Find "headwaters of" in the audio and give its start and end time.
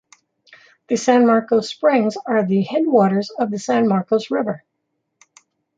2.63-3.51